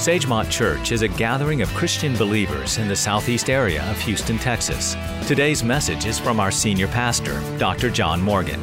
[0.00, 4.96] Sagemont Church is a gathering of Christian believers in the southeast area of Houston, Texas.
[5.26, 7.90] Today's message is from our senior pastor, Dr.
[7.90, 8.58] John Morgan.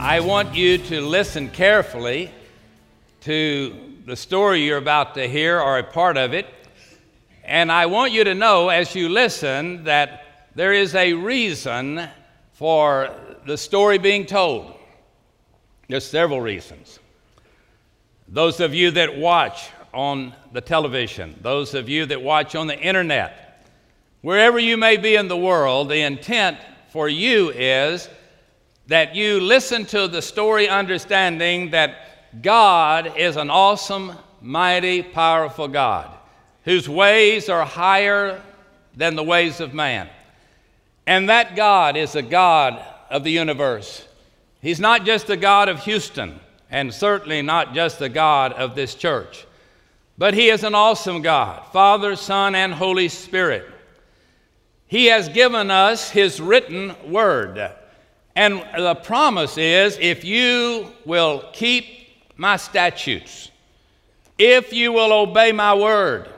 [0.00, 2.32] I want you to listen carefully
[3.20, 3.76] to
[4.06, 6.48] the story you're about to hear or a part of it.
[7.44, 12.08] And I want you to know as you listen that there is a reason
[12.54, 13.14] for
[13.46, 14.74] the story being told.
[15.88, 16.98] There's several reasons.
[18.26, 22.78] Those of you that watch on the television, those of you that watch on the
[22.78, 23.64] internet,
[24.20, 26.58] wherever you may be in the world, the intent
[26.90, 28.08] for you is
[28.86, 36.12] that you listen to the story understanding that God is an awesome, mighty, powerful God
[36.64, 38.42] whose ways are higher
[38.96, 40.10] than the ways of man.
[41.06, 44.06] And that God is a God of the universe.
[44.60, 48.96] He's not just the God of Houston, and certainly not just the God of this
[48.96, 49.46] church.
[50.18, 53.66] But He is an awesome God, Father, Son, and Holy Spirit.
[54.86, 57.72] He has given us His written word.
[58.34, 61.86] And the promise is if you will keep
[62.36, 63.50] my statutes,
[64.38, 66.28] if you will obey my word,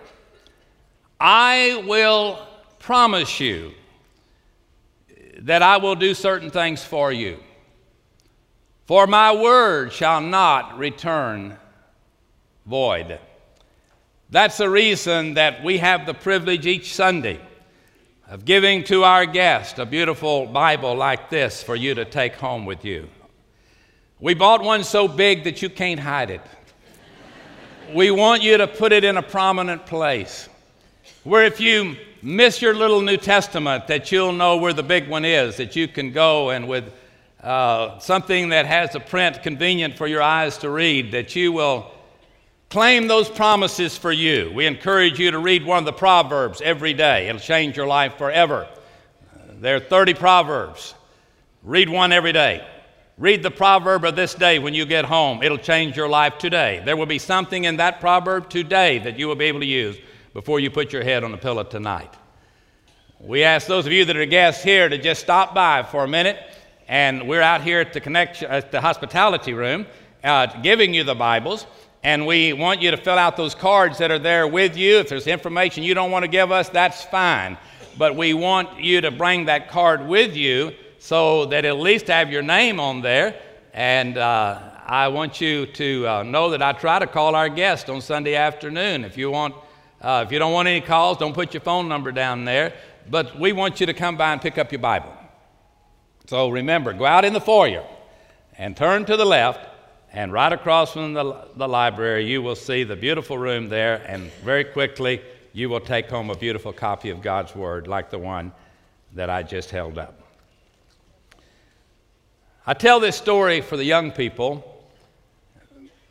[1.20, 2.46] I will
[2.78, 3.72] promise you
[5.40, 7.38] that I will do certain things for you.
[8.86, 11.56] For my word shall not return
[12.64, 13.18] void.
[14.30, 17.40] That's the reason that we have the privilege each Sunday
[18.28, 22.66] of giving to our guest a beautiful Bible like this for you to take home
[22.66, 23.08] with you.
[24.20, 26.42] We bought one so big that you can't hide it.
[27.94, 30.46] we want you to put it in a prominent place
[31.24, 35.24] where if you miss your little New Testament, that you'll know where the big one
[35.24, 36.92] is, that you can go and with
[37.42, 41.90] uh, something that has a print convenient for your eyes to read, that you will
[42.70, 44.52] Claim those promises for you.
[44.54, 47.28] We encourage you to read one of the Proverbs every day.
[47.28, 48.68] It'll change your life forever.
[49.60, 50.94] There are 30 Proverbs.
[51.62, 52.66] Read one every day.
[53.16, 55.42] Read the proverb of this day when you get home.
[55.42, 56.80] It'll change your life today.
[56.84, 59.96] There will be something in that proverb today that you will be able to use
[60.34, 62.14] before you put your head on the pillow tonight.
[63.18, 66.08] We ask those of you that are guests here to just stop by for a
[66.08, 66.38] minute,
[66.86, 69.86] and we're out here at the, connection, at the hospitality room
[70.22, 71.66] uh, giving you the Bibles.
[72.02, 74.98] And we want you to fill out those cards that are there with you.
[74.98, 77.58] If there's information you don't want to give us, that's fine.
[77.96, 82.30] But we want you to bring that card with you so that at least have
[82.30, 83.40] your name on there.
[83.72, 87.90] And uh, I want you to uh, know that I try to call our guest
[87.90, 89.04] on Sunday afternoon.
[89.04, 89.54] If you want,
[90.00, 92.74] uh, if you don't want any calls, don't put your phone number down there.
[93.10, 95.12] But we want you to come by and pick up your Bible.
[96.26, 97.84] So remember, go out in the foyer
[98.56, 99.67] and turn to the left
[100.12, 104.32] and right across from the, the library, you will see the beautiful room there, and
[104.44, 105.20] very quickly,
[105.52, 108.52] you will take home a beautiful copy of God's Word like the one
[109.14, 110.14] that I just held up.
[112.66, 114.64] I tell this story for the young people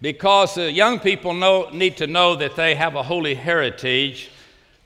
[0.02, 4.30] because the young people know, need to know that they have a holy heritage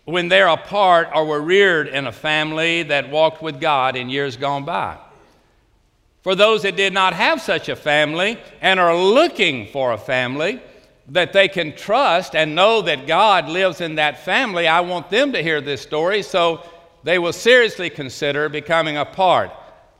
[0.05, 4.09] when they're a part or were reared in a family that walked with God in
[4.09, 4.97] years gone by.
[6.21, 10.61] For those that did not have such a family and are looking for a family
[11.07, 15.33] that they can trust and know that God lives in that family, I want them
[15.33, 16.63] to hear this story so
[17.03, 19.51] they will seriously consider becoming a part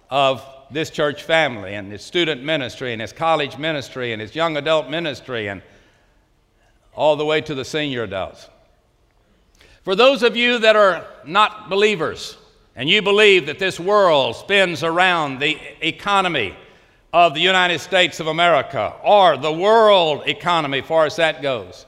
[0.10, 4.58] of this church family and its student ministry and its college ministry and its young
[4.58, 5.62] adult ministry and
[6.94, 8.48] all the way to the senior adults.
[9.84, 12.38] For those of you that are not believers,
[12.76, 16.56] and you believe that this world spins around the economy
[17.14, 21.86] of the United States of America or the world economy, far as that goes,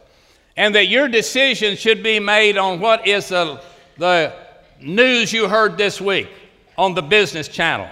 [0.58, 3.62] and that your decision should be made on what is the,
[3.98, 4.34] the
[4.82, 6.30] news you heard this week
[6.78, 7.88] on the business channel,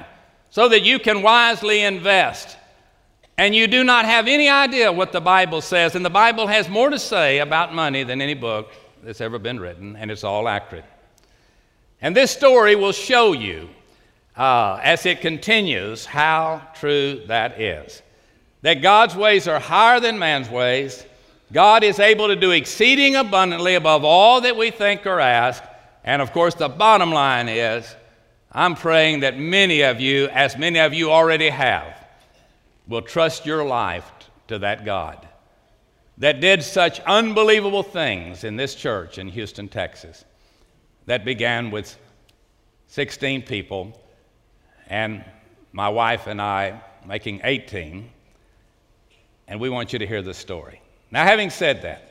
[0.49, 2.57] so that you can wisely invest.
[3.37, 6.67] And you do not have any idea what the Bible says, and the Bible has
[6.67, 8.71] more to say about money than any book
[9.01, 10.85] that's ever been written, and it's all accurate.
[12.01, 13.69] And this story will show you,
[14.35, 18.01] uh, as it continues, how true that is.
[18.63, 21.05] That God's ways are higher than man's ways.
[21.53, 25.63] God is able to do exceeding abundantly above all that we think or ask.
[26.03, 27.95] And of course, the bottom line is
[28.51, 31.95] I'm praying that many of you, as many of you already have,
[32.87, 34.09] will trust your life
[34.47, 35.27] to that God
[36.17, 40.25] that did such unbelievable things in this church in Houston, Texas
[41.05, 41.97] that began with
[42.87, 43.99] 16 people
[44.87, 45.23] and
[45.71, 48.09] my wife and I making 18.
[49.47, 50.81] And we want you to hear the story.
[51.09, 52.07] Now, having said that,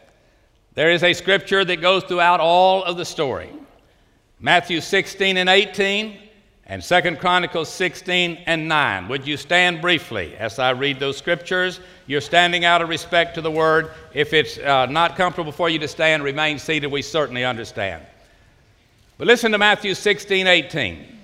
[0.75, 3.51] There is a scripture that goes throughout all of the story
[4.39, 6.19] Matthew 16 and 18,
[6.65, 9.09] and 2 Chronicles 16 and 9.
[9.09, 11.81] Would you stand briefly as I read those scriptures?
[12.07, 13.91] You're standing out of respect to the word.
[14.15, 16.87] If it's uh, not comfortable for you to stand, remain seated.
[16.87, 18.07] We certainly understand.
[19.21, 21.19] But listen to Matthew 16, 18.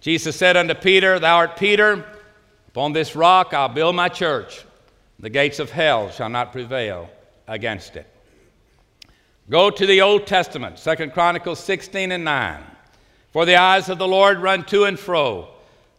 [0.00, 2.04] Jesus said unto Peter, Thou art Peter,
[2.66, 4.64] upon this rock I'll build my church.
[5.20, 7.08] The gates of hell shall not prevail
[7.46, 8.08] against it.
[9.48, 12.60] Go to the Old Testament, Second Chronicles 16 and 9.
[13.30, 15.46] For the eyes of the Lord run to and fro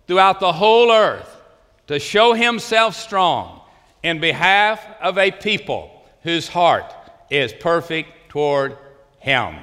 [0.08, 1.42] throughout the whole earth
[1.88, 3.62] to show himself strong
[4.04, 6.94] in behalf of a people whose heart
[7.30, 8.78] is perfect toward
[9.20, 9.56] him.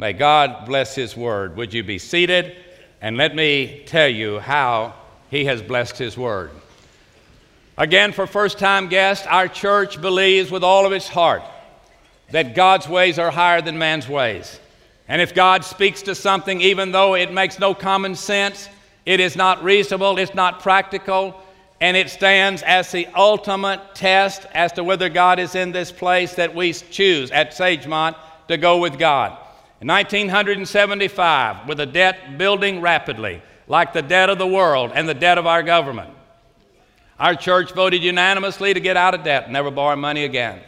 [0.00, 1.58] May God bless his word.
[1.58, 2.56] Would you be seated?
[3.02, 4.94] And let me tell you how
[5.30, 6.52] he has blessed his word.
[7.76, 11.42] Again, for first time guests, our church believes with all of its heart
[12.30, 14.58] that God's ways are higher than man's ways.
[15.06, 18.70] And if God speaks to something, even though it makes no common sense,
[19.04, 21.38] it is not reasonable, it's not practical,
[21.78, 26.36] and it stands as the ultimate test as to whether God is in this place
[26.36, 28.16] that we choose at Sagemont
[28.48, 29.36] to go with God.
[29.80, 35.14] In 1975, with a debt building rapidly, like the debt of the world and the
[35.14, 36.12] debt of our government,
[37.18, 40.60] our church voted unanimously to get out of debt, never borrow money again.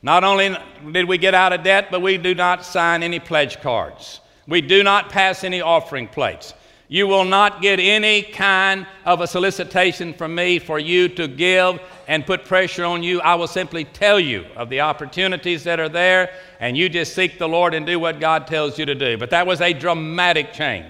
[0.00, 0.56] Not only
[0.90, 4.20] did we get out of debt, but we do not sign any pledge cards.
[4.48, 6.54] We do not pass any offering plates.
[6.88, 11.80] You will not get any kind of a solicitation from me for you to give
[12.06, 13.20] and put pressure on you.
[13.20, 16.30] I will simply tell you of the opportunities that are there,
[16.60, 19.18] and you just seek the Lord and do what God tells you to do.
[19.18, 20.86] But that was a dramatic change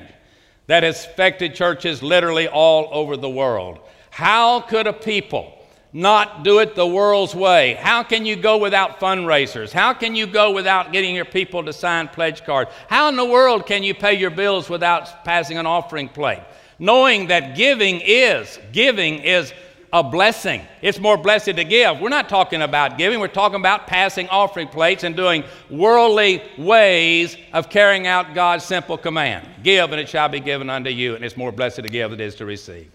[0.66, 3.78] that has affected churches literally all over the world.
[4.10, 5.56] How could a people
[5.96, 7.72] not do it the world's way?
[7.72, 9.72] How can you go without fundraisers?
[9.72, 12.70] How can you go without getting your people to sign pledge cards?
[12.87, 16.43] How in the world can you pay your bills without passing an offering plate?
[16.78, 19.54] Knowing that giving is, giving is
[19.90, 20.60] a blessing.
[20.82, 21.98] It's more blessed to give.
[21.98, 27.38] We're not talking about giving, we're talking about passing offering plates and doing worldly ways
[27.54, 29.48] of carrying out God's simple command.
[29.62, 32.20] Give and it shall be given unto you, and it's more blessed to give than
[32.20, 32.93] it is to receive.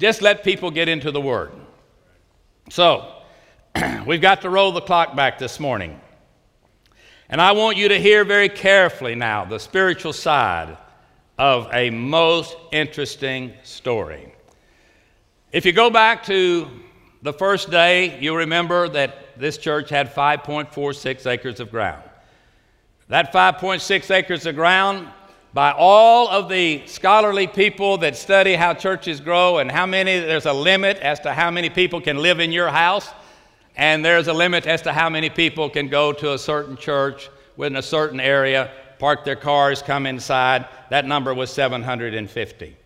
[0.00, 1.52] Just let people get into the Word.
[2.70, 3.12] So,
[4.06, 6.00] we've got to roll the clock back this morning.
[7.28, 10.76] And I want you to hear very carefully now the spiritual side
[11.38, 14.32] of a most interesting story.
[15.50, 16.68] If you go back to
[17.22, 22.02] the first day, you'll remember that this church had 5.46 acres of ground.
[23.08, 25.08] That 5.6 acres of ground
[25.54, 30.46] by all of the scholarly people that study how churches grow and how many, there's
[30.46, 33.10] a limit as to how many people can live in your house,
[33.76, 37.28] and there's a limit as to how many people can go to a certain church
[37.56, 40.66] within a certain area, park their cars, come inside.
[40.90, 42.76] That number was 750.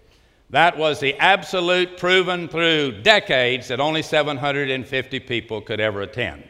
[0.50, 6.44] That was the absolute proven through decades that only 750 people could ever attend.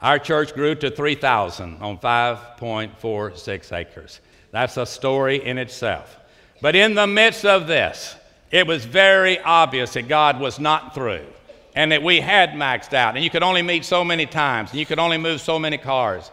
[0.00, 4.20] Our church grew to 3,000 on 5.46 acres.
[4.54, 6.16] That's a story in itself.
[6.62, 8.14] But in the midst of this,
[8.52, 11.26] it was very obvious that God was not through
[11.74, 14.78] and that we had maxed out, and you could only meet so many times, and
[14.78, 16.30] you could only move so many cars.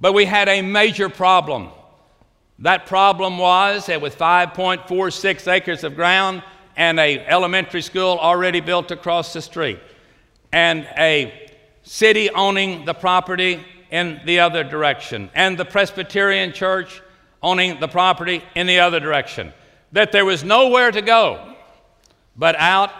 [0.00, 1.68] But we had a major problem.
[2.60, 6.42] That problem was that with 5.46 acres of ground
[6.74, 9.78] and a elementary school already built across the street,
[10.52, 11.50] and a
[11.82, 17.02] city owning the property in the other direction, and the Presbyterian church
[17.42, 19.52] owning the property in the other direction.
[19.92, 21.54] That there was nowhere to go
[22.36, 22.90] but out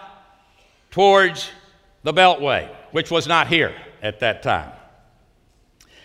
[0.90, 1.50] towards
[2.02, 4.72] the Beltway, which was not here at that time.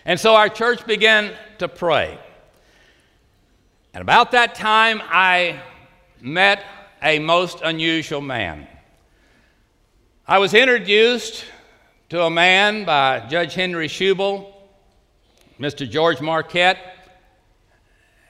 [0.04, 2.18] And so our church began to pray.
[3.92, 5.60] And about that time, I
[6.20, 6.64] met
[7.02, 8.66] a most unusual man.
[10.26, 11.44] I was introduced
[12.10, 14.52] to a man by Judge Henry Schubel,
[15.60, 15.88] Mr.
[15.88, 16.78] George Marquette,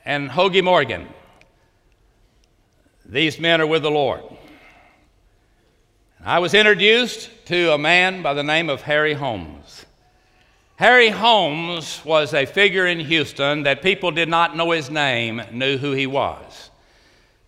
[0.08, 1.06] and Hoagie Morgan.
[3.04, 4.22] These men are with the Lord.
[6.24, 9.84] I was introduced to a man by the name of Harry Holmes.
[10.76, 15.76] Harry Holmes was a figure in Houston that people did not know his name, knew
[15.76, 16.70] who he was.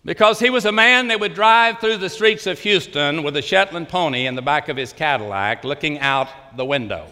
[0.05, 3.41] Because he was a man that would drive through the streets of Houston with a
[3.41, 7.11] Shetland pony in the back of his Cadillac looking out the window.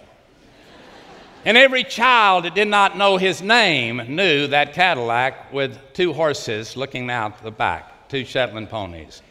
[1.45, 6.75] And every child that did not know his name knew that Cadillac with two horses
[6.75, 9.21] looking out the back, two Shetland ponies.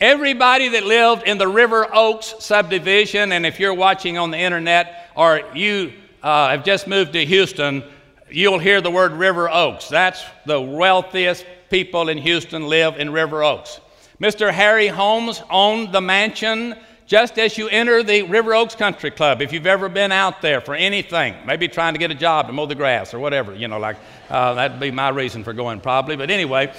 [0.00, 5.10] Everybody that lived in the River Oaks subdivision, and if you're watching on the internet
[5.14, 7.84] or you uh, have just moved to Houston,
[8.28, 9.88] you'll hear the word River Oaks.
[9.88, 13.80] That's the wealthiest people in Houston live in River Oaks.
[14.20, 14.52] Mr.
[14.52, 16.76] Harry Holmes owned the mansion
[17.12, 19.42] just as you enter the River Oaks Country Club.
[19.42, 22.54] If you've ever been out there for anything, maybe trying to get a job to
[22.54, 23.98] mow the grass or whatever, you know, like
[24.30, 26.16] uh, that'd be my reason for going probably.
[26.16, 26.72] But anyway,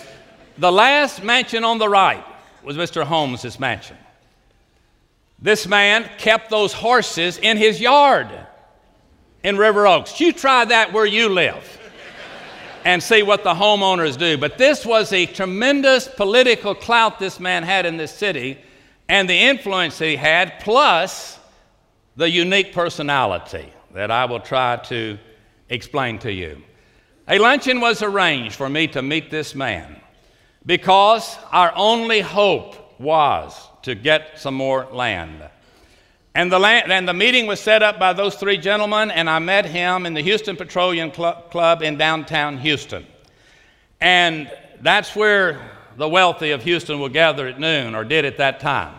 [0.58, 2.25] the last mansion on the right
[2.63, 3.04] was Mr.
[3.04, 3.96] Holmes's mansion.
[5.38, 8.28] This man kept those horses in his yard
[9.44, 10.20] in River Oaks.
[10.20, 11.80] You try that where you live
[12.86, 14.40] and see what the homeowners do.
[14.40, 18.58] But this was a tremendous political clout this man had in this city
[19.10, 21.39] and the influence he had, plus
[22.15, 25.17] the unique personality that I will try to
[25.69, 26.62] explain to you.
[27.27, 29.95] A luncheon was arranged for me to meet this man
[30.65, 35.50] because our only hope was to get some more land.
[36.36, 39.39] And the, land, and the meeting was set up by those three gentlemen, and I
[39.39, 43.05] met him in the Houston Petroleum Club in downtown Houston.
[44.01, 48.60] And that's where the wealthy of Houston will gather at noon, or did at that
[48.60, 48.96] time.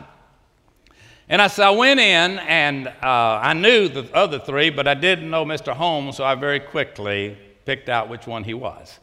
[1.28, 4.94] And I, so I went in, and uh, I knew the other three, but I
[4.94, 5.72] didn't know Mr.
[5.74, 8.98] Holmes, so I very quickly picked out which one he was.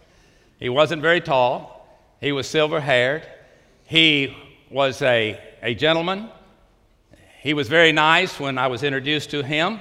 [0.60, 1.88] He wasn't very tall,
[2.20, 3.28] he was silver haired,
[3.86, 4.36] he
[4.70, 6.30] was a, a gentleman
[7.42, 9.80] he was very nice when I was introduced to him,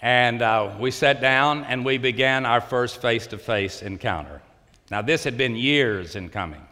[0.00, 4.42] and uh, we sat down and we began our first face to face encounter.
[4.90, 6.66] Now, this had been years in coming.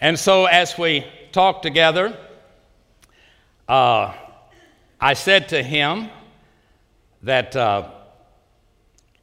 [0.00, 2.16] And so, as we talked together,
[3.68, 4.14] uh,
[4.98, 6.08] I said to him
[7.22, 7.90] that uh,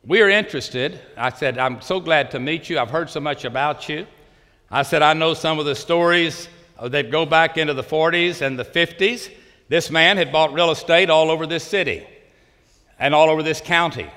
[0.05, 0.99] we are interested.
[1.17, 2.77] I said, I'm so glad to meet you.
[2.77, 4.05] I've heard so much about you.
[4.69, 6.47] I said, I know some of the stories
[6.79, 9.31] that go back into the 40s and the 50s.
[9.69, 12.05] This man had bought real estate all over this city
[12.99, 14.09] and all over this county.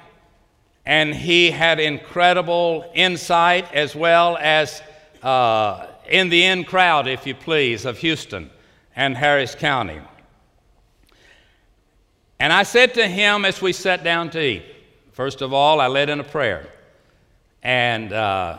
[0.85, 4.83] And he had incredible insight as well as
[5.23, 8.51] uh, in the in crowd, if you please, of Houston
[8.97, 10.01] and Harris County.
[12.41, 14.65] And I said to him as we sat down to eat,
[15.13, 16.67] first of all, I led in a prayer.
[17.63, 18.59] And, uh,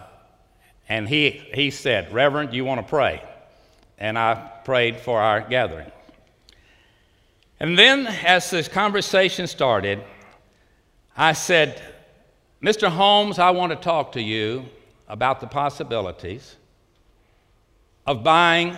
[0.88, 3.22] and he, he said, Reverend, you want to pray?
[3.98, 5.91] And I prayed for our gathering.
[7.60, 10.01] And then, as this conversation started,
[11.17, 11.81] I said,
[12.63, 12.88] Mr.
[12.88, 14.65] Holmes, I want to talk to you
[15.08, 16.55] about the possibilities
[18.05, 18.75] of buying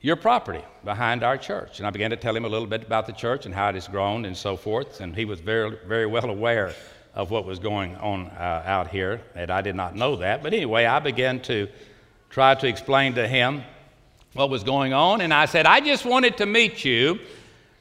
[0.00, 1.78] your property behind our church.
[1.78, 3.74] And I began to tell him a little bit about the church and how it
[3.74, 5.00] has grown and so forth.
[5.00, 6.74] And he was very, very well aware
[7.14, 10.42] of what was going on uh, out here, and I did not know that.
[10.42, 11.68] But anyway, I began to
[12.30, 13.62] try to explain to him
[14.34, 15.20] what was going on.
[15.20, 17.18] And I said, I just wanted to meet you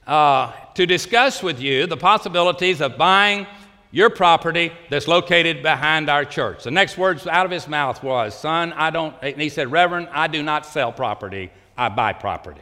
[0.07, 3.45] uh, to discuss with you the possibilities of buying
[3.91, 6.63] your property that's located behind our church.
[6.63, 10.09] The next words out of his mouth was, Son, I don't, and he said, Reverend,
[10.11, 12.61] I do not sell property, I buy property.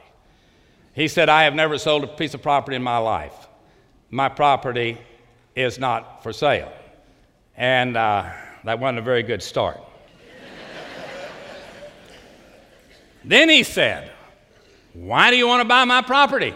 [0.93, 3.47] He said, I have never sold a piece of property in my life.
[4.09, 4.97] My property
[5.55, 6.71] is not for sale.
[7.55, 8.31] And uh,
[8.63, 9.79] that wasn't a very good start.
[13.25, 14.11] Then he said,
[14.93, 16.53] Why do you want to buy my property?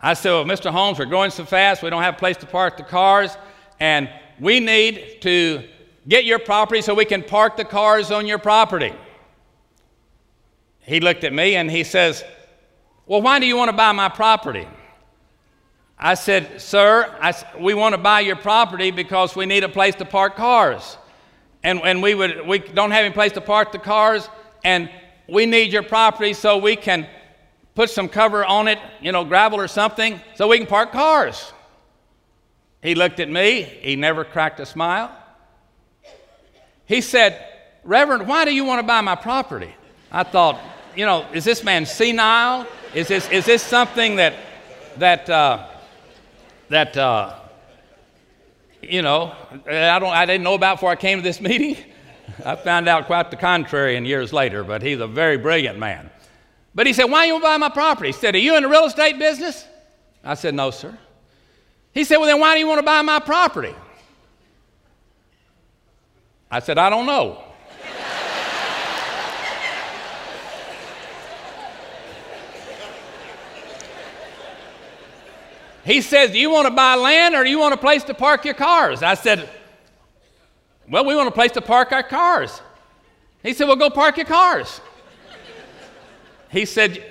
[0.00, 0.70] I said, Well, Mr.
[0.70, 3.36] Holmes, we're growing so fast, we don't have a place to park the cars,
[3.80, 5.64] and we need to
[6.06, 8.92] get your property so we can park the cars on your property.
[10.80, 12.24] He looked at me and he says,
[13.06, 14.66] Well, why do you want to buy my property?
[15.98, 19.96] I said, Sir, I, we want to buy your property because we need a place
[19.96, 20.96] to park cars.
[21.62, 24.30] And, and we, would, we don't have any place to park the cars,
[24.64, 24.88] and
[25.28, 27.08] we need your property so we can
[27.74, 31.52] put some cover on it, you know, gravel or something, so we can park cars.
[32.82, 35.10] He looked at me, he never cracked a smile.
[36.86, 37.44] He said,
[37.84, 39.74] Reverend, why do you want to buy my property?
[40.10, 40.60] I thought,
[40.96, 42.66] you know, is this man senile?
[42.94, 44.34] Is this, is this something that,
[44.96, 45.66] that, uh,
[46.70, 47.34] that uh,
[48.82, 49.34] you know,
[49.66, 51.76] I, don't, I didn't know about before I came to this meeting?
[52.44, 56.10] I found out quite the contrary in years later, but he's a very brilliant man.
[56.74, 58.10] But he said, Why you want to buy my property?
[58.10, 59.66] He said, Are you in the real estate business?
[60.22, 60.96] I said, No, sir.
[61.98, 63.74] He said, Well, then why do you want to buy my property?
[66.48, 67.42] I said, I don't know.
[75.84, 78.14] he says, Do you want to buy land or do you want a place to
[78.14, 79.02] park your cars?
[79.02, 79.48] I said,
[80.88, 82.62] well, we want a place to park our cars.
[83.42, 84.80] He said, Well, go park your cars.
[86.48, 87.04] he said,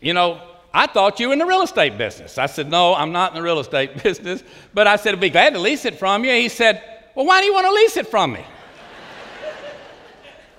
[0.00, 2.38] You know, I thought you were in the real estate business.
[2.38, 4.42] I said, No, I'm not in the real estate business.
[4.72, 6.32] But I said, I'd be glad to lease it from you.
[6.32, 6.82] He said,
[7.14, 8.44] Well, why do you want to lease it from me?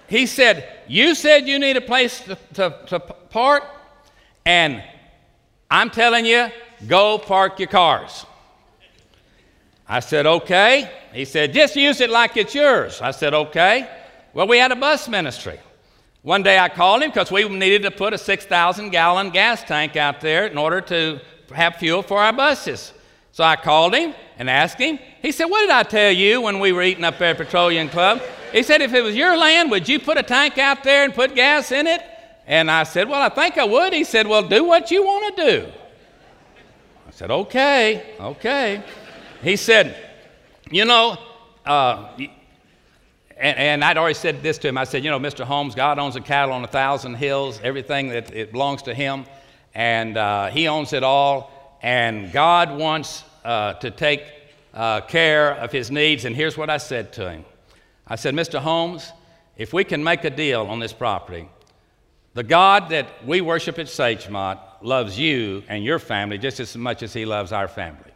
[0.08, 3.64] he said, You said you need a place to, to, to park,
[4.46, 4.84] and
[5.72, 6.50] I'm telling you,
[6.86, 8.26] go park your cars.
[9.88, 10.90] I said, Okay.
[11.14, 13.02] He said, Just use it like it's yours.
[13.02, 13.90] I said, Okay.
[14.34, 15.60] Well, we had a bus ministry.
[16.24, 19.98] One day I called him because we needed to put a 6,000 gallon gas tank
[19.98, 21.20] out there in order to
[21.54, 22.94] have fuel for our buses.
[23.34, 25.00] So I called him and asked him.
[25.22, 27.90] He said, What did I tell you when we were eating up there at Petroleum
[27.90, 28.22] Club?
[28.54, 31.14] He said, If it was your land, would you put a tank out there and
[31.14, 32.02] put gas in it?
[32.48, 33.92] And I said, Well, I think I would.
[33.92, 35.72] He said, Well, do what you want to do.
[37.06, 38.82] I said, Okay, okay.
[39.42, 39.98] He said,
[40.72, 41.18] You know,
[41.66, 42.16] uh,
[43.38, 44.78] and, and, I'd already said this to him.
[44.78, 45.44] I said, You know, Mr.
[45.44, 49.26] Holmes, God owns the cattle on a thousand hills, everything that it belongs to Him,
[49.74, 51.78] and uh, He owns it all.
[51.82, 54.24] And God wants uh, to take
[54.74, 56.26] uh, care of His needs.
[56.26, 57.46] And here's what I said to him
[58.08, 58.60] I said, Mr.
[58.60, 59.12] Holmes,
[59.58, 61.50] if we can make a deal on this property,
[62.34, 67.04] the God that we worship at Sagemont loves you and your family just as much
[67.04, 68.12] as He loves our family.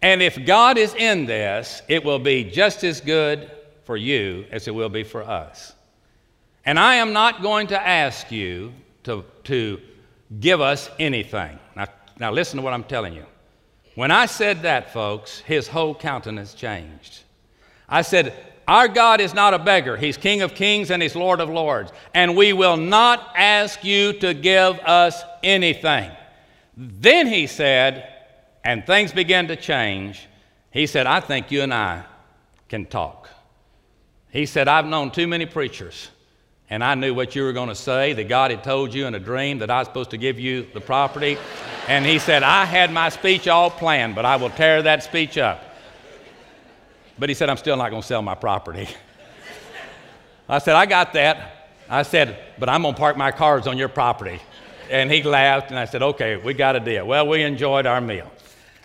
[0.00, 3.50] And if God is in this, it will be just as good
[3.84, 5.74] for you as it will be for us.
[6.64, 8.72] And I am not going to ask you
[9.04, 9.80] to, to
[10.40, 11.58] give us anything.
[11.74, 11.86] Now,
[12.18, 13.26] now, listen to what I'm telling you.
[13.94, 17.20] When I said that, folks, his whole countenance changed.
[17.88, 18.34] I said,
[18.68, 19.96] Our God is not a beggar.
[19.96, 21.92] He's King of kings and He's Lord of lords.
[22.14, 26.10] And we will not ask you to give us anything.
[26.76, 28.08] Then he said,
[28.64, 30.28] and things began to change.
[30.70, 32.04] He said, I think you and I
[32.68, 33.28] can talk.
[34.32, 36.08] He said, I've known too many preachers,
[36.70, 39.14] and I knew what you were going to say, that God had told you in
[39.14, 41.36] a dream that I was supposed to give you the property.
[41.86, 45.36] And he said, I had my speech all planned, but I will tear that speech
[45.36, 45.62] up.
[47.18, 48.88] But he said, I'm still not going to sell my property.
[50.48, 51.68] I said, I got that.
[51.90, 54.40] I said, but I'm going to park my cars on your property.
[54.90, 57.06] And he laughed, and I said, okay, we got a deal.
[57.06, 58.32] Well, we enjoyed our meal,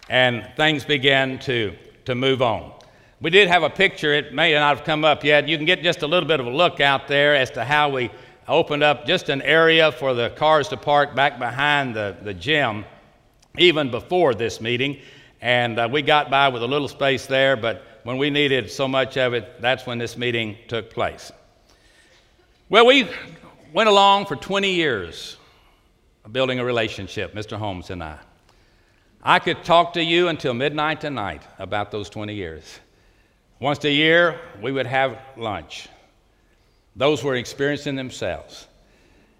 [0.10, 2.76] and things began to, to move on.
[3.19, 5.47] We did have a picture, it may not have come up yet.
[5.47, 7.89] You can get just a little bit of a look out there as to how
[7.89, 8.12] we
[8.47, 12.86] opened up just an area for the cars to park back behind the, the gym,
[13.58, 14.99] even before this meeting.
[15.41, 18.88] And uh, we got by with a little space there, but when we needed so
[18.88, 21.32] much of it, that's when this meeting took place.
[22.69, 23.10] Well, we
[23.73, 25.38] went along for 20 years
[26.32, 27.58] building a relationship, Mr.
[27.58, 28.19] Holmes and I.
[29.23, 32.80] I could talk to you until midnight tonight about those 20 years.
[33.59, 35.89] Once a year, we would have lunch.
[36.95, 38.67] Those were experiencing themselves.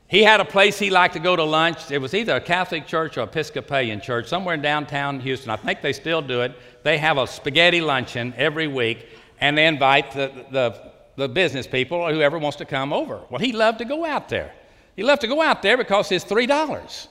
[0.08, 1.92] He had a place he liked to go to lunch.
[1.92, 5.50] It was either a Catholic church or Episcopalian church, somewhere in downtown Houston.
[5.50, 6.56] I think they still do it.
[6.84, 9.08] They have a spaghetti luncheon every week,
[9.42, 13.20] and they invite the, the, the business people or whoever wants to come over.
[13.30, 14.54] Well, he loved to go out there.
[14.96, 17.08] He loved to go out there because it's $3.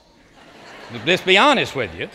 [1.05, 2.09] Let's be honest with you.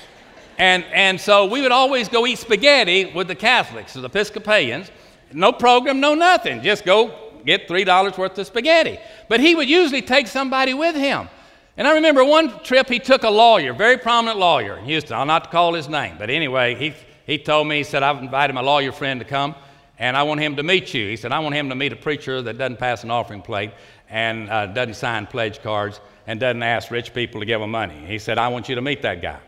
[0.62, 4.92] And, and so we would always go eat spaghetti with the Catholics, the Episcopalians.
[5.32, 6.62] No program, no nothing.
[6.62, 8.96] Just go get $3 worth of spaghetti.
[9.28, 11.28] But he would usually take somebody with him.
[11.76, 15.16] And I remember one trip he took a lawyer, very prominent lawyer in Houston.
[15.16, 16.94] I'll not call his name, but anyway, he,
[17.26, 19.56] he told me, he said, I've invited my lawyer friend to come,
[19.98, 21.08] and I want him to meet you.
[21.08, 23.72] He said, I want him to meet a preacher that doesn't pass an offering plate
[24.08, 28.04] and uh, doesn't sign pledge cards and doesn't ask rich people to give him money.
[28.06, 29.40] He said, I want you to meet that guy.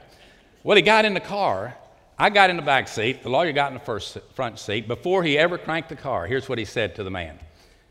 [0.65, 1.77] Well, he got in the car.
[2.19, 3.23] I got in the back seat.
[3.23, 4.89] The lawyer got in the first front seat.
[4.89, 7.39] Before he ever cranked the car, here's what he said to the man.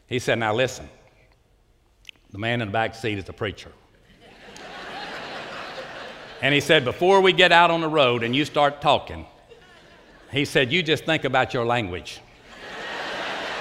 [0.07, 0.89] He said, Now listen,
[2.31, 3.71] the man in the back seat is the preacher.
[6.41, 9.27] and he said, Before we get out on the road and you start talking,
[10.31, 12.21] he said, You just think about your language.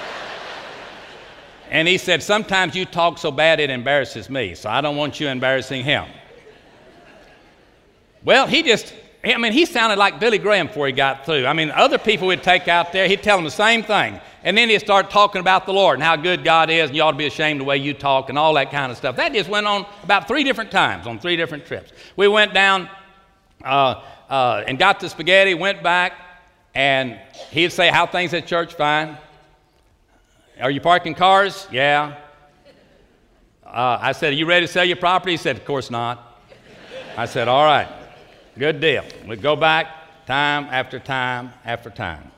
[1.69, 5.19] and he said, Sometimes you talk so bad it embarrasses me, so I don't want
[5.19, 6.05] you embarrassing him.
[8.23, 8.93] Well, he just
[9.25, 11.45] I mean, he sounded like Billy Graham before he got through.
[11.45, 14.19] I mean, other people would take out there, he'd tell them the same thing.
[14.43, 17.01] And then he'd start talking about the Lord and how good God is, and you
[17.03, 19.15] ought to be ashamed the way you talk and all that kind of stuff.
[19.15, 21.93] That just went on about three different times on three different trips.
[22.17, 22.89] We went down
[23.63, 26.13] uh, uh, and got the spaghetti, went back,
[26.75, 27.17] and
[27.51, 28.73] he'd say, How things at church?
[28.73, 29.17] Fine.
[30.59, 31.65] Are you parking cars?
[31.71, 32.17] Yeah.
[33.65, 35.31] Uh, I said, Are you ready to sell your property?
[35.31, 36.41] He said, Of course not.
[37.15, 37.87] I said, All right.
[38.55, 39.03] Good deal.
[39.27, 39.87] We go back
[40.27, 42.31] time after time after time.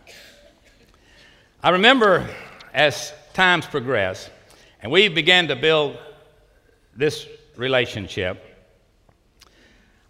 [1.62, 2.26] I remember
[2.74, 4.30] as times progressed
[4.80, 5.98] and we began to build
[6.96, 8.42] this relationship,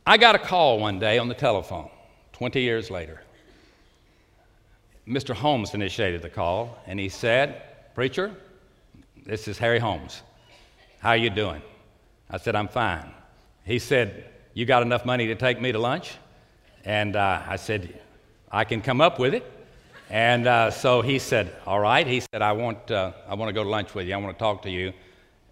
[0.06, 1.90] I got a call one day on the telephone,
[2.34, 3.24] 20 years later.
[5.08, 5.34] Mr.
[5.34, 7.64] Holmes initiated the call, and he said,
[7.96, 8.32] Preacher,
[9.26, 10.22] this is Harry Holmes.
[11.00, 11.64] How are you doing?
[12.30, 13.10] I said, I'm fine.
[13.64, 16.16] He said, You got enough money to take me to lunch?
[16.86, 18.00] And uh, I said,
[18.50, 19.44] I can come up with it.
[20.10, 22.08] And uh, so he said, All right.
[22.08, 24.14] He said, I want, uh, I want to go to lunch with you.
[24.14, 24.94] I want to talk to you.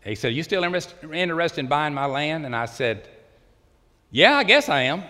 [0.06, 2.46] He said, Are You still interested in buying my land?
[2.46, 3.10] And I said,
[4.10, 5.04] Yeah, I guess I am.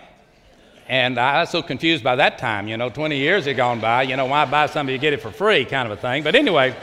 [0.88, 4.02] And I was so confused by that time, you know, 20 years had gone by,
[4.02, 6.24] you know, why buy something you get it for free kind of a thing.
[6.24, 6.74] But anyway,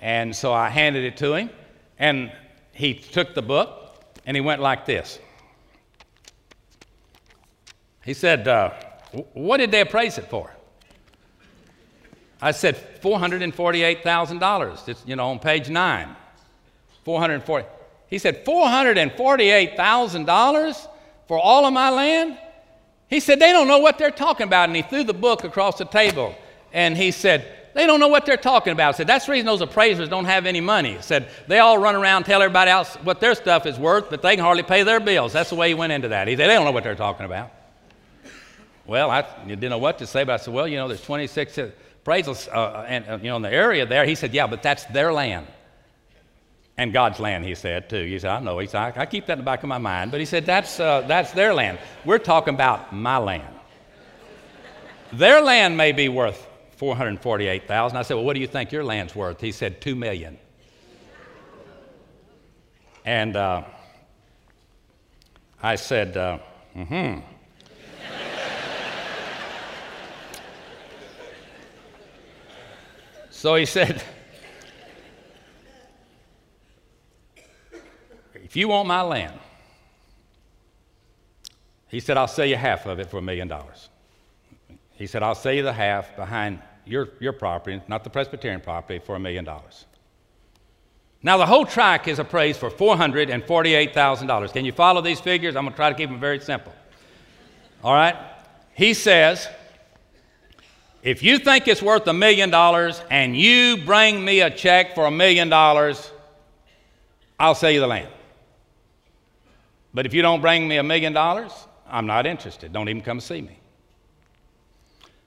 [0.00, 1.50] And so I handed it to him,
[1.98, 2.30] and
[2.72, 5.18] he took the book and he went like this.
[8.08, 8.72] He said, uh,
[9.34, 10.50] What did they appraise it for?
[12.40, 14.88] I said, $448,000.
[14.88, 16.16] It's, you know, on page nine.
[17.04, 17.68] 440.
[18.08, 20.88] He said, $448,000?
[21.26, 22.38] for all of my land?
[23.10, 24.70] He said, They don't know what they're talking about.
[24.70, 26.34] And he threw the book across the table
[26.72, 27.44] and he said,
[27.74, 28.94] They don't know what they're talking about.
[28.94, 30.96] I said, That's the reason those appraisers don't have any money.
[30.96, 34.22] He said, They all run around tell everybody else what their stuff is worth, but
[34.22, 35.34] they can hardly pay their bills.
[35.34, 36.26] That's the way he went into that.
[36.26, 37.50] He said, They don't know what they're talking about.
[38.88, 41.58] Well, I didn't know what to say, but I said, Well, you know, there's 26
[42.04, 44.04] appraisals uh, and, uh, you know, in the area there.
[44.04, 45.46] He said, Yeah, but that's their land
[46.78, 48.04] and God's land, he said, too.
[48.04, 48.60] He said, I know.
[48.60, 50.12] He said, I, I keep that in the back of my mind.
[50.12, 51.80] But he said, that's, uh, that's their land.
[52.04, 53.52] We're talking about my land.
[55.12, 56.46] their land may be worth
[56.76, 59.40] 448000 I said, well, what do you think your land's worth?
[59.40, 60.38] He said, 2 million.
[63.04, 63.64] And uh,
[65.60, 66.38] I said, uh,
[66.76, 67.20] mm-hmm.
[73.38, 74.02] So he said,
[78.34, 79.38] If you want my land,
[81.86, 83.90] he said, I'll sell you half of it for a million dollars.
[84.94, 88.98] He said, I'll sell you the half behind your, your property, not the Presbyterian property,
[88.98, 89.84] for a million dollars.
[91.22, 94.52] Now, the whole tract is appraised for $448,000.
[94.52, 95.54] Can you follow these figures?
[95.54, 96.72] I'm going to try to keep them very simple.
[97.84, 98.16] All right?
[98.74, 99.48] He says,
[101.02, 105.06] if you think it's worth a million dollars and you bring me a check for
[105.06, 106.10] a million dollars,
[107.38, 108.08] I'll sell you the land.
[109.94, 111.52] But if you don't bring me a million dollars,
[111.88, 112.72] I'm not interested.
[112.72, 113.58] Don't even come see me.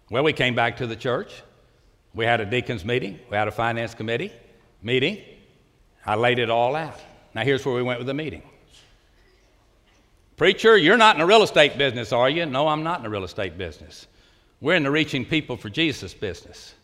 [0.09, 1.41] Well, we came back to the church.
[2.13, 4.33] We had a deacons meeting, we had a finance committee
[4.81, 5.19] meeting.
[6.05, 6.99] I laid it all out.
[7.33, 8.41] Now, here's where we went with the meeting.
[10.35, 12.45] Preacher, you're not in the real estate business, are you?
[12.45, 14.07] No, I'm not in the real estate business.
[14.61, 16.75] We're in the reaching people for Jesus business.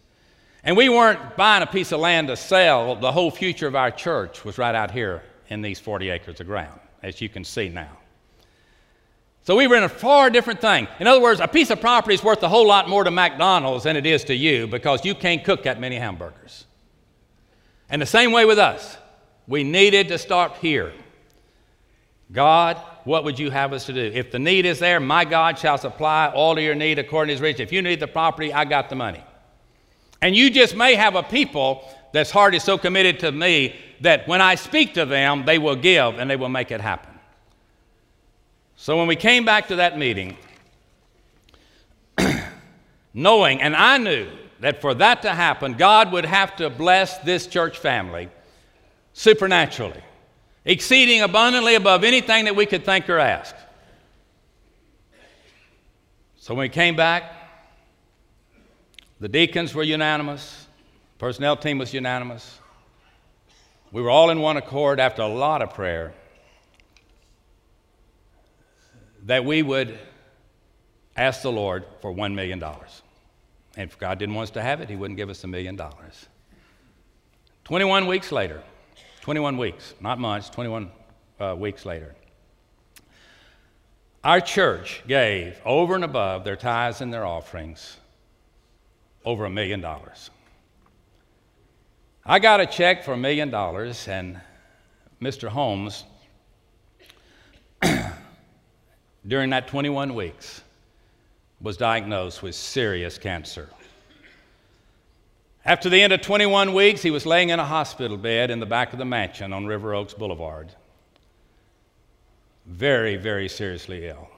[0.64, 2.96] And we weren't buying a piece of land to sell.
[2.96, 6.48] The whole future of our church was right out here in these 40 acres of
[6.48, 7.98] ground as you can see now.
[9.44, 10.88] So we were in a far different thing.
[11.00, 13.86] In other words, a piece of property is worth a whole lot more to McDonald's
[13.86, 16.66] than it is to you because you can't cook that many hamburgers.
[17.90, 18.98] And the same way with us.
[19.48, 20.92] We needed to start here.
[22.30, 24.12] God, what would you have us to do?
[24.14, 27.34] If the need is there, my God shall supply all of your need according to
[27.34, 27.62] his riches.
[27.62, 29.24] If you need the property, I got the money.
[30.22, 34.28] And you just may have a people that's heart is so committed to me that
[34.28, 37.14] when I speak to them, they will give and they will make it happen.
[38.76, 40.38] So when we came back to that meeting,
[43.14, 44.28] knowing, and I knew
[44.60, 48.30] that for that to happen, God would have to bless this church family
[49.14, 50.04] supernaturally,
[50.68, 53.56] exceeding abundantly above anything that we could think or ask.
[56.38, 57.34] So when we came back,
[59.20, 60.68] the deacons were unanimous,
[61.18, 62.60] personnel team was unanimous.
[63.92, 66.14] We were all in one accord after a lot of prayer
[69.24, 69.98] that we would
[71.16, 72.62] ask the Lord for $1 million.
[72.62, 75.78] And if God didn't want us to have it, He wouldn't give us a million
[75.78, 76.28] dollars.
[77.64, 78.62] 21 weeks later,
[79.28, 80.90] 21 weeks, not months, 21
[81.42, 82.16] uh, weeks later,
[84.24, 87.98] our church gave over and above their tithes and their offerings
[89.26, 90.30] over a million dollars.
[92.26, 94.40] I got a check for a million dollars, and
[95.22, 95.50] Mr.
[95.50, 96.06] Holmes
[99.28, 100.62] during that 21 weeks
[101.60, 103.68] was diagnosed with serious cancer.
[105.68, 108.66] After the end of 21 weeks, he was laying in a hospital bed in the
[108.66, 110.72] back of the mansion on River Oaks Boulevard.
[112.66, 114.30] Very, very seriously ill.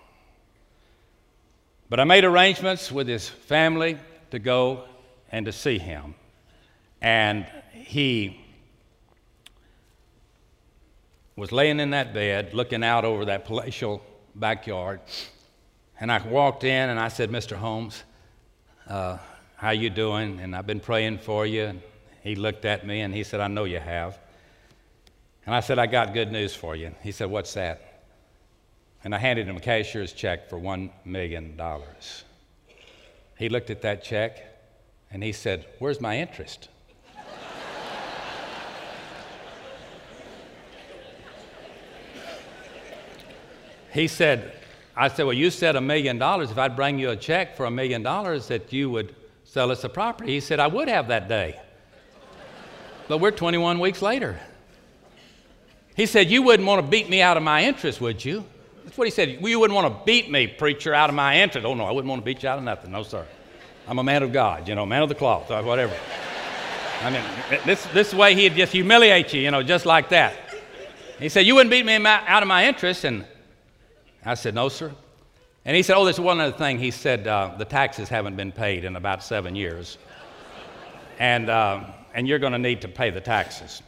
[1.88, 4.00] But I made arrangements with his family
[4.32, 4.86] to go
[5.32, 6.16] and to see him.
[7.00, 8.44] And he
[11.36, 14.02] was laying in that bed, looking out over that palatial
[14.34, 15.00] backyard.
[16.00, 17.56] And I walked in and I said, Mr.
[17.56, 18.04] Holmes,
[18.88, 19.20] uh,
[19.60, 20.40] how you doing?
[20.40, 21.66] And I've been praying for you.
[21.66, 21.82] And
[22.24, 24.18] he looked at me and he said, I know you have.
[25.46, 26.96] And I said, I got good news for you.
[27.04, 28.06] He said, What's that?
[29.04, 31.60] And I handed him a cashier's check for $1 million.
[33.38, 34.40] He looked at that check
[35.12, 36.70] and he said, Where's my interest?
[43.94, 44.54] he said,
[44.96, 46.50] I said, Well, you said a million dollars.
[46.50, 49.16] If I'd bring you a check for a million dollars, that you would
[49.52, 50.34] sell us the property.
[50.34, 51.60] He said, I would have that day.
[53.08, 54.40] but we're 21 weeks later.
[55.96, 58.46] He said, You wouldn't want to beat me out of my interest, would you?
[58.84, 59.40] That's what he said.
[59.42, 61.66] You wouldn't want to beat me, preacher, out of my interest.
[61.66, 62.92] Oh, no, I wouldn't want to beat you out of nothing.
[62.92, 63.26] No, sir.
[63.88, 65.96] I'm a man of God, you know, man of the cloth, or whatever.
[67.02, 67.24] I mean,
[67.66, 70.36] this, this way he'd just humiliate you, you know, just like that.
[71.18, 73.04] He said, You wouldn't beat me out of my interest.
[73.04, 73.26] And
[74.24, 74.92] I said, No, sir.
[75.66, 76.80] And he said, Oh, there's one other thing.
[76.80, 79.98] He said, uh, The taxes haven't been paid in about seven years.
[81.20, 83.82] and, uh, and you're going to need to pay the taxes.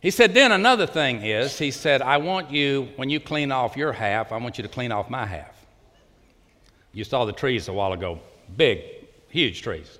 [0.00, 3.76] He said, Then another thing is, he said, I want you, when you clean off
[3.76, 5.54] your half, I want you to clean off my half.
[6.92, 8.18] You saw the trees a while ago,
[8.56, 8.82] big,
[9.28, 9.98] huge trees.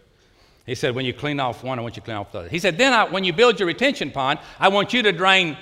[0.67, 2.49] He said, When you clean off one, I want you to clean off the other.
[2.49, 5.57] He said, Then I, when you build your retention pond, I want you to drain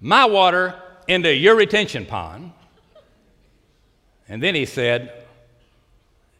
[0.00, 0.74] my water
[1.08, 2.52] into your retention pond.
[4.32, 5.26] And then he said,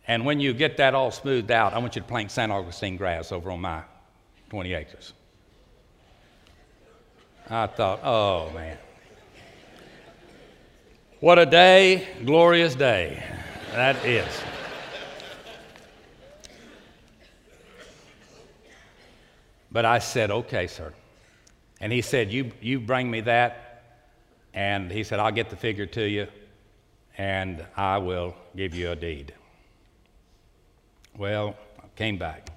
[0.09, 2.51] and when you get that all smoothed out, I want you to plant St.
[2.51, 3.83] Augustine grass over on my
[4.49, 5.13] 20 acres.
[7.51, 8.79] I thought, oh man.
[11.21, 13.23] What a day, glorious day.
[13.73, 14.41] That is.
[19.71, 20.95] But I said, okay, sir.
[21.79, 24.01] And he said, you, you bring me that
[24.55, 26.27] and he said, I'll get the figure to you
[27.19, 29.35] and I will give you a deed.
[31.17, 32.49] Well, I came back.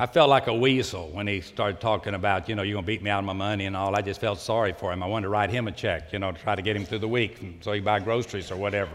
[0.00, 2.86] I felt like a weasel when he started talking about, you know, you're going to
[2.86, 3.96] beat me out of my money and all.
[3.96, 5.02] I just felt sorry for him.
[5.02, 7.00] I wanted to write him a check, you know, to try to get him through
[7.00, 8.92] the week so he buy groceries or whatever.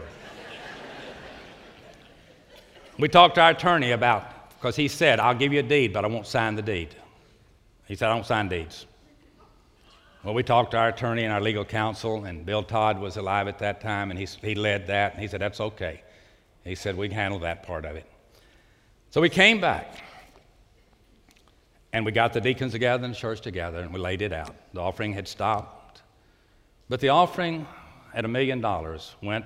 [2.98, 6.06] we talked to our attorney about, because he said, I'll give you a deed, but
[6.06, 6.94] I won't sign the deed.
[7.86, 8.86] He said, I don't sign deeds.
[10.24, 13.46] Well, we talked to our attorney and our legal counsel, and Bill Todd was alive
[13.46, 16.02] at that time, and he, he led that, and he said, That's okay.
[16.64, 18.06] He said, We can handle that part of it.
[19.10, 20.02] So we came back,
[21.92, 24.54] and we got the deacons together and the church together, and we laid it out.
[24.72, 26.00] The offering had stopped,
[26.88, 27.66] but the offering
[28.14, 29.44] at a million dollars went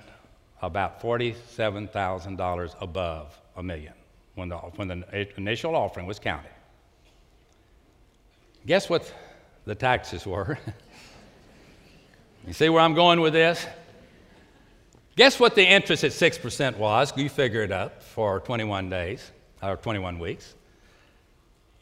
[0.62, 3.94] about $47,000 above a million
[4.36, 6.52] when the, when the initial offering was counted.
[8.64, 9.12] Guess what
[9.68, 10.58] the taxes were
[12.46, 13.66] You see where I'm going with this?
[15.16, 17.14] Guess what the interest at 6% was?
[17.14, 19.30] You figure it up for 21 days
[19.62, 20.54] or 21 weeks.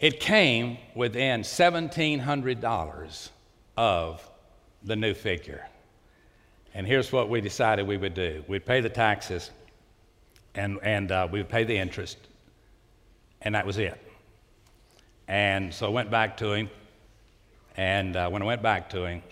[0.00, 3.30] It came within $1,700
[3.76, 4.30] of
[4.82, 5.64] the new figure.
[6.74, 9.52] And here's what we decided we would do we'd pay the taxes
[10.56, 12.18] and, and uh, we would pay the interest,
[13.42, 14.00] and that was it.
[15.28, 16.68] And so I went back to him,
[17.76, 19.22] and uh, when I went back to him,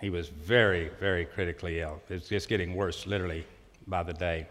[0.00, 2.00] he was very, very critically ill.
[2.10, 3.46] It's just getting worse, literally,
[3.86, 4.46] by the day.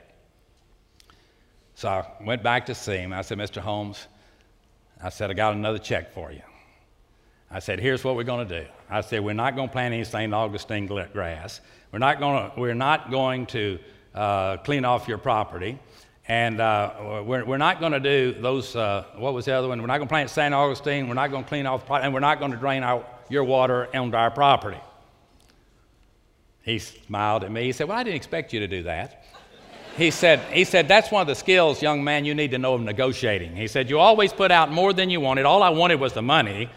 [1.76, 3.12] So I went back to see him.
[3.12, 3.58] I said, Mr.
[3.62, 4.08] Holmes,
[5.04, 6.42] I said, I got another check for you.
[7.50, 8.68] I said, here's what we're going to do.
[8.90, 10.34] I said, we're not going to plant any St.
[10.34, 11.60] Augustine grass.
[11.92, 13.80] We're not going to, we're not going to
[14.16, 15.78] uh, clean off your property.
[16.30, 19.82] And uh, we're, we're not going to do those, uh, what was the other one?
[19.82, 20.54] We're not going to plant St.
[20.54, 21.10] Augustine.
[21.10, 23.44] We're not going to clean off, property and we're not going to drain out your
[23.44, 24.80] water onto our property.
[26.64, 27.64] He smiled at me.
[27.64, 29.24] He said, Well, I didn't expect you to do that.
[29.98, 32.76] He said, he said, That's one of the skills, young man, you need to know
[32.76, 33.56] of negotiating.
[33.56, 35.46] He said, You always put out more than you wanted.
[35.46, 36.70] All I wanted was the money.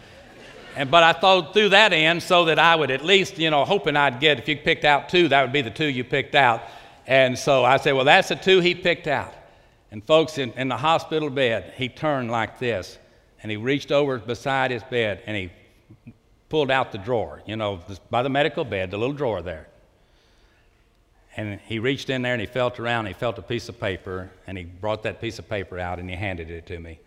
[0.75, 3.63] And, but I thought through that end so that I would at least, you know,
[3.63, 6.35] hoping I'd get, if you picked out two, that would be the two you picked
[6.35, 6.63] out.
[7.07, 9.33] And so I said, Well, that's the two he picked out.
[9.91, 12.97] And folks, in, in the hospital bed, he turned like this
[13.41, 15.51] and he reached over beside his bed and he
[16.55, 19.67] pulled out the drawer, you know, by the medical bed, the little drawer there.
[21.35, 24.31] And he reached in there and he felt around, he felt a piece of paper,
[24.47, 26.97] and he brought that piece of paper out and he handed it to me.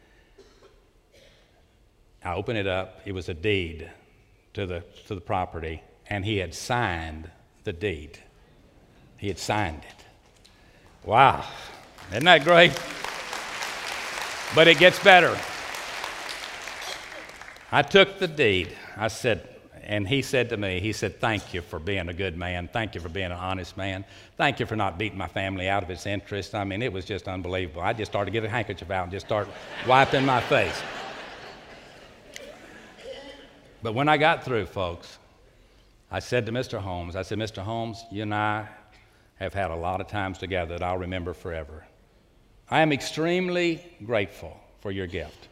[2.22, 3.00] I opened it up.
[3.06, 3.90] It was a deed
[4.52, 7.30] to the, to the property, and he had signed
[7.64, 8.18] the deed.
[9.16, 10.04] He had signed it.
[11.08, 11.42] Wow.
[12.10, 12.78] Isn't that great?
[14.54, 15.34] But it gets better.
[17.70, 18.74] I took the deed.
[18.96, 19.46] I said,
[19.82, 22.68] and he said to me, he said, Thank you for being a good man.
[22.72, 24.04] Thank you for being an honest man.
[24.36, 26.54] Thank you for not beating my family out of its interest.
[26.54, 27.82] I mean, it was just unbelievable.
[27.82, 29.48] I just started to get a handkerchief out and just start
[29.86, 30.82] wiping my face.
[33.82, 35.18] But when I got through, folks,
[36.10, 36.78] I said to Mr.
[36.78, 37.62] Holmes, I said, Mr.
[37.62, 38.66] Holmes, you and I
[39.36, 41.86] have had a lot of times together that I'll remember forever.
[42.70, 45.47] I am extremely grateful for your gift.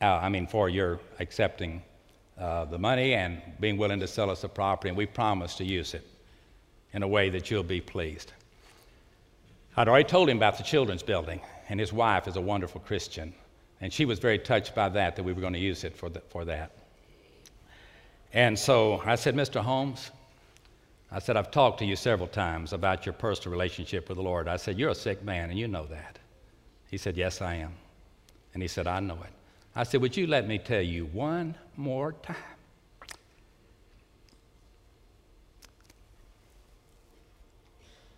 [0.00, 1.82] Uh, I mean, for your accepting
[2.38, 5.64] uh, the money and being willing to sell us the property, and we promise to
[5.64, 6.06] use it
[6.92, 8.32] in a way that you'll be pleased.
[9.76, 13.34] I'd already told him about the children's building, and his wife is a wonderful Christian,
[13.80, 16.08] and she was very touched by that, that we were going to use it for,
[16.08, 16.72] the, for that.
[18.32, 19.60] And so I said, Mr.
[19.60, 20.10] Holmes,
[21.12, 24.48] I said, I've talked to you several times about your personal relationship with the Lord.
[24.48, 26.18] I said, You're a sick man, and you know that.
[26.88, 27.72] He said, Yes, I am.
[28.54, 29.32] And he said, I know it.
[29.74, 32.36] I said, Would you let me tell you one more time?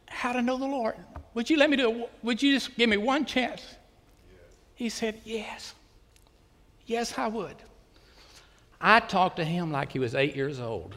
[0.07, 0.97] How to know the Lord?
[1.35, 2.11] Would you let me do it?
[2.23, 3.62] Would you just give me one chance?
[4.75, 5.75] He said, Yes.
[6.87, 7.57] Yes, I would.
[8.81, 10.95] I talked to him like he was eight years old.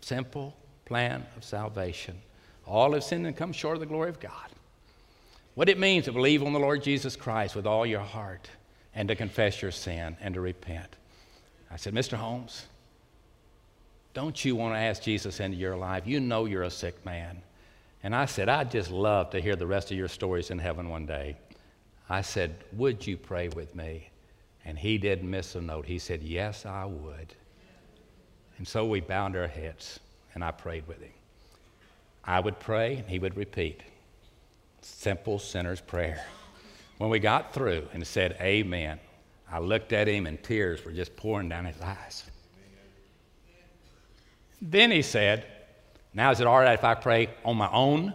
[0.00, 0.54] Simple
[0.86, 2.20] plan of salvation.
[2.66, 4.48] All have sinned and come short of the glory of God.
[5.54, 8.48] What it means to believe on the Lord Jesus Christ with all your heart
[8.94, 10.96] and to confess your sin and to repent.
[11.70, 12.14] I said, Mr.
[12.14, 12.66] Holmes,
[14.14, 16.06] don't you want to ask Jesus into your life?
[16.06, 17.42] You know you're a sick man.
[18.02, 20.88] And I said, I'd just love to hear the rest of your stories in heaven
[20.88, 21.36] one day.
[22.08, 24.10] I said, Would you pray with me?
[24.64, 25.86] And he didn't miss a note.
[25.86, 27.34] He said, Yes, I would.
[28.58, 29.98] And so we bowed our heads,
[30.34, 31.12] and I prayed with him.
[32.24, 33.82] I would pray, and he would repeat.
[34.82, 36.24] Simple sinner's prayer.
[37.02, 39.00] When we got through and said, Amen,
[39.50, 42.22] I looked at him and tears were just pouring down his eyes.
[44.60, 45.44] Then he said,
[46.14, 48.14] Now is it all right if I pray on my own?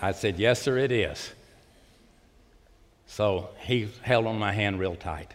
[0.00, 1.32] I said, Yes, sir, it is.
[3.08, 5.34] So he held on my hand real tight.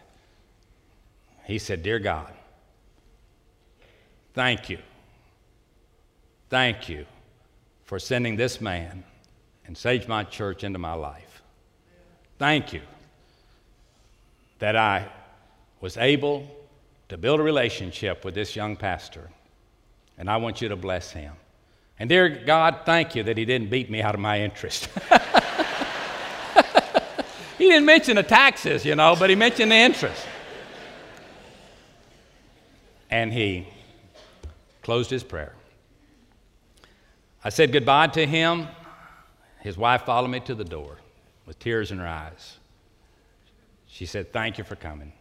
[1.44, 2.34] He said, Dear God,
[4.34, 4.78] thank you.
[6.50, 7.06] Thank you
[7.84, 9.04] for sending this man
[9.72, 11.42] and Sagemont Church into my life.
[12.38, 12.82] Thank you
[14.60, 15.08] that I
[15.80, 16.46] was able
[17.08, 19.30] to build a relationship with this young pastor,
[20.18, 21.32] and I want you to bless him.
[22.00, 24.88] And dear God, thank you that he didn't beat me out of my interest.
[27.58, 30.28] he didn't mention the taxes, you know, but he mentioned the interest.
[33.10, 33.70] And he
[34.82, 35.54] closed his prayer.
[37.42, 38.68] I said goodbye to him.
[39.62, 40.98] His wife followed me to the door
[41.46, 42.58] with tears in her eyes.
[43.88, 45.14] She said, Thank you for coming.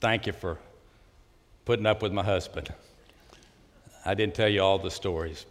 [0.00, 0.58] Thank you for
[1.64, 2.72] putting up with my husband.
[4.04, 5.46] I didn't tell you all the stories.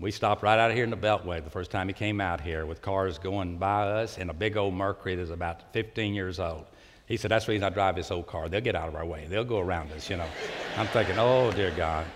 [0.00, 2.40] We stopped right out of here in the Beltway the first time he came out
[2.40, 6.38] here with cars going by us and a big old Mercury that's about 15 years
[6.38, 6.66] old.
[7.06, 8.48] He said, That's the reason I drive this old car.
[8.48, 9.26] They'll get out of our way.
[9.28, 10.28] They'll go around us, you know.
[10.76, 12.06] I'm thinking, Oh, dear God.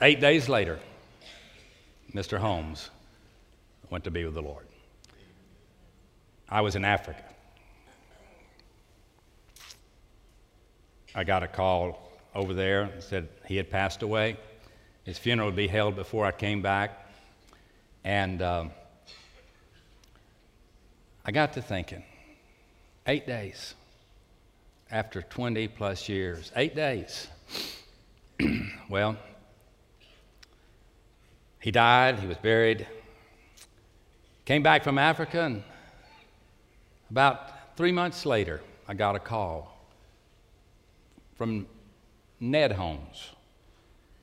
[0.00, 0.78] Eight days later,
[2.14, 2.38] Mr.
[2.38, 2.90] Holmes
[3.90, 4.66] went to be with the Lord.
[6.48, 7.24] I was in Africa.
[11.14, 14.36] I got a call over there and said he had passed away.
[15.04, 17.08] His funeral would be held before I came back.
[18.04, 18.70] And um,
[21.24, 22.04] I got to thinking
[23.06, 23.74] eight days
[24.90, 27.28] after 20 plus years, eight days.
[28.88, 29.16] well,
[31.64, 32.86] he died, he was buried,
[34.44, 35.62] came back from Africa, and
[37.10, 39.74] about three months later, I got a call
[41.38, 41.66] from
[42.38, 43.30] Ned Holmes.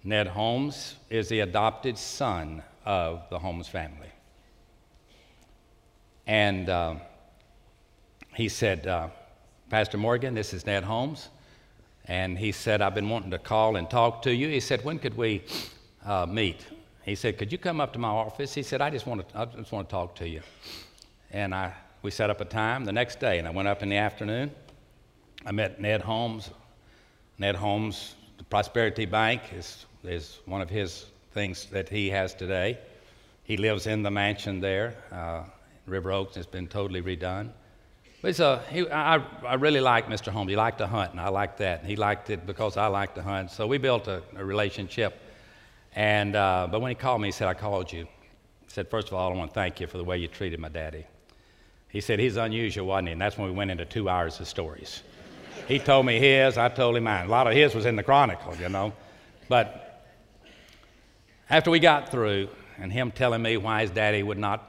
[0.03, 4.11] Ned Holmes is the adopted son of the Holmes family.
[6.27, 6.93] And uh,
[8.35, 9.07] he said, uh,
[9.71, 11.29] Pastor Morgan, this is Ned Holmes.
[12.05, 14.47] And he said, I've been wanting to call and talk to you.
[14.47, 15.43] He said, When could we
[16.05, 16.67] uh, meet?
[17.03, 18.53] He said, Could you come up to my office?
[18.53, 20.41] He said, I just want to, I just want to talk to you.
[21.31, 23.89] And I, we set up a time the next day, and I went up in
[23.89, 24.51] the afternoon.
[25.45, 26.49] I met Ned Holmes.
[27.37, 32.77] Ned Holmes, the Prosperity Bank is is one of his things that he has today.
[33.43, 34.95] He lives in the mansion there.
[35.11, 35.43] Uh,
[35.87, 37.49] River Oaks It's been totally redone.
[38.21, 40.31] But a, he, I, I really like Mr.
[40.31, 40.49] Holmes.
[40.49, 41.79] He liked to hunt, and I liked that.
[41.79, 43.49] And He liked it because I liked to hunt.
[43.49, 45.19] So we built a, a relationship.
[45.93, 48.03] And, uh, but when he called me, he said, I called you.
[48.61, 50.59] He said, First of all, I want to thank you for the way you treated
[50.59, 51.05] my daddy.
[51.89, 53.11] He said, He's unusual, wasn't he?
[53.13, 55.03] And that's when we went into two hours of stories.
[55.67, 57.27] he told me his, I told him mine.
[57.27, 58.93] A lot of his was in the Chronicle, you know.
[59.49, 60.05] But
[61.49, 64.67] after we got through, and him telling me why his daddy would not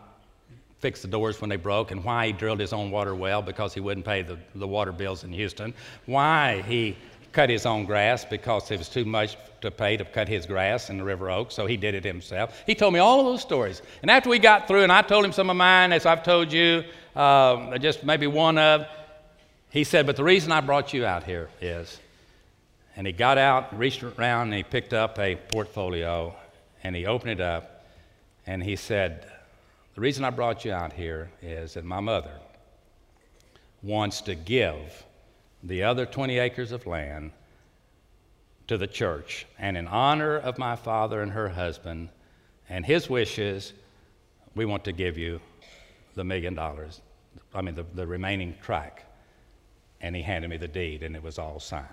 [0.81, 3.73] fix the doors when they broke, and why he drilled his own water well because
[3.73, 5.73] he wouldn't pay the, the water bills in Houston,
[6.07, 6.97] why he
[7.33, 10.91] cut his own grass because it was too much to pay to cut his grass
[10.91, 12.63] in the River Oaks, so he did it himself.
[12.67, 13.83] He told me all of those stories.
[14.03, 16.53] And after we got through, and I told him some of mine, as I've told
[16.53, 16.85] you,
[17.17, 18.87] uh, just maybe one of,
[19.71, 21.99] he said, But the reason I brought you out here is,
[22.97, 26.35] and he got out, reached around, and he picked up a portfolio,
[26.85, 27.73] and he opened it up
[28.47, 29.27] and he said,
[29.95, 32.33] The reason I brought you out here is that my mother
[33.83, 35.05] wants to give
[35.63, 37.33] the other 20 acres of land
[38.67, 39.47] to the church.
[39.59, 42.09] And in honor of my father and her husband
[42.69, 43.73] and his wishes,
[44.55, 45.41] we want to give you
[46.15, 47.01] the million dollars,
[47.55, 49.05] I mean, the, the remaining tract.
[50.01, 51.87] And he handed me the deed, and it was all signed.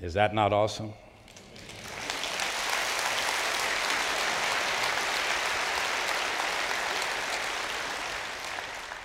[0.00, 0.94] Is that not awesome?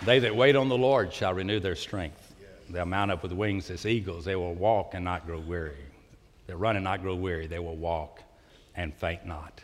[0.05, 2.26] They that wait on the Lord shall renew their strength.
[2.69, 4.25] They'll mount up with wings as eagles.
[4.25, 5.85] They will walk and not grow weary.
[6.45, 7.47] They'll run and not grow weary.
[7.47, 8.21] They will walk
[8.75, 9.61] and faint not.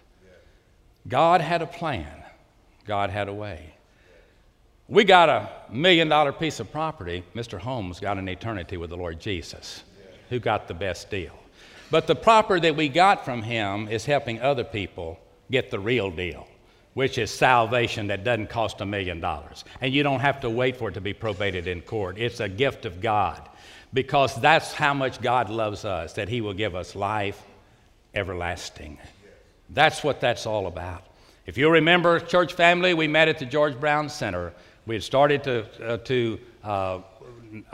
[1.08, 2.24] God had a plan,
[2.86, 3.74] God had a way.
[4.88, 7.24] We got a million dollar piece of property.
[7.36, 7.58] Mr.
[7.60, 9.84] Holmes got an eternity with the Lord Jesus,
[10.30, 11.34] who got the best deal.
[11.90, 15.20] But the property that we got from him is helping other people
[15.52, 16.48] get the real deal
[16.94, 19.66] which is salvation that doesn't cost a million dollars.
[19.82, 22.18] And you don't have to wait for it to be probated in court.
[22.18, 23.50] It's a gift of God
[23.94, 27.42] because that's how much God loves us, that He will give us life
[28.14, 28.98] everlasting.
[29.70, 31.04] That's what that's all about.
[31.46, 34.54] If you remember, church family, we met at the George Brown Center.
[34.86, 37.00] We had started to, uh, to uh,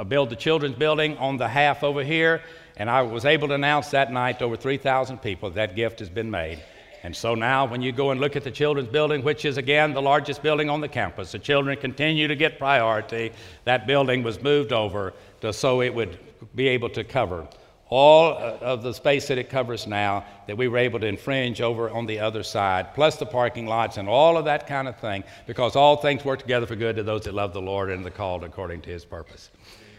[0.07, 2.41] build the children's building on the half over here,
[2.78, 6.09] and I was able to announce that night to over 3,000 people that gift has
[6.09, 6.59] been made.
[7.04, 9.93] And so now, when you go and look at the children's building, which is again
[9.93, 13.32] the largest building on the campus, the children continue to get priority.
[13.64, 16.20] That building was moved over to, so it would
[16.56, 17.47] be able to cover
[17.89, 21.60] all uh, of the space that it covers now that we were able to infringe
[21.60, 24.97] over on the other side, plus the parking lots and all of that kind of
[25.00, 28.06] thing, because all things work together for good to those that love the Lord and
[28.06, 29.50] are called according to his purpose.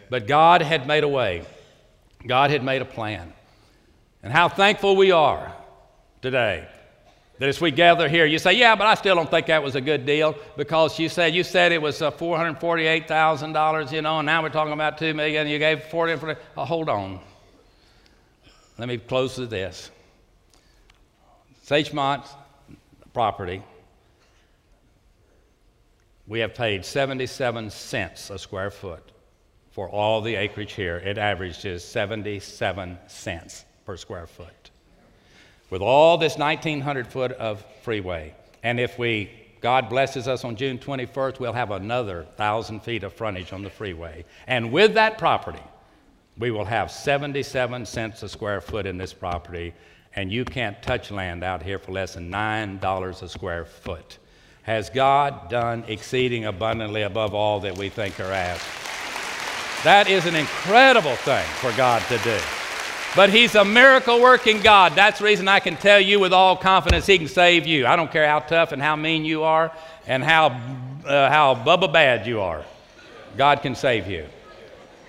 [0.09, 1.45] But God had made a way,
[2.27, 3.33] God had made a plan.
[4.23, 5.53] And how thankful we are
[6.23, 6.69] today
[7.41, 9.75] that as we gather here, you say, yeah, but I still don't think that was
[9.75, 14.27] a good deal because you said you said it was uh, $448,000, you know, and
[14.27, 15.49] now we're talking about 2 million.
[15.49, 17.19] You gave 40, 40 oh, hold on.
[18.77, 19.91] Let me close with this.
[21.67, 22.27] Sagemont
[23.15, 23.63] property,
[26.27, 29.13] we have paid 77 cents a square foot
[29.71, 30.99] for all the acreage here.
[30.99, 34.71] It averages 77 cents per square foot.
[35.71, 40.79] With all this 1,900 foot of freeway, and if we, God blesses us on June
[40.79, 44.25] 21st, we'll have another 1,000 feet of frontage on the freeway.
[44.49, 45.63] And with that property,
[46.39, 49.73] we will have 77 cents a square foot in this property,
[50.17, 54.19] and you can't touch land out here for less than $9 a square foot.
[54.63, 58.65] Has God done exceeding abundantly above all that we think or ask?
[59.85, 62.60] That is an incredible thing for God to do.
[63.17, 64.95] But He's a miracle working God.
[64.95, 67.87] That's the reason I can tell you with all confidence He can save you.
[67.87, 69.73] I don't care how tough and how mean you are
[70.07, 70.49] and how,
[71.05, 72.65] uh, how bubba bad you are.
[73.37, 74.27] God can save you.